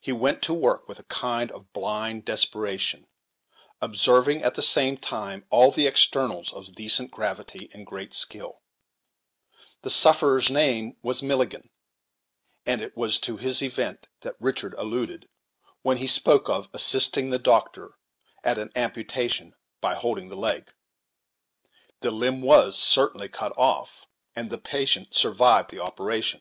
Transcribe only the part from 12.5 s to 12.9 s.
and